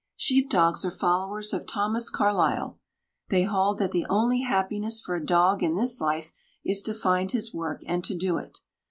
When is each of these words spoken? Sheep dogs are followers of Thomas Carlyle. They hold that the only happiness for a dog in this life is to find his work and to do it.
Sheep 0.15 0.49
dogs 0.49 0.83
are 0.83 0.89
followers 0.89 1.53
of 1.53 1.67
Thomas 1.67 2.09
Carlyle. 2.09 2.79
They 3.29 3.43
hold 3.43 3.77
that 3.77 3.91
the 3.91 4.07
only 4.09 4.41
happiness 4.41 4.99
for 4.99 5.13
a 5.15 5.23
dog 5.23 5.61
in 5.61 5.75
this 5.75 6.01
life 6.01 6.33
is 6.65 6.81
to 6.81 6.95
find 6.95 7.29
his 7.31 7.53
work 7.53 7.83
and 7.85 8.03
to 8.05 8.17
do 8.17 8.39
it. 8.39 8.61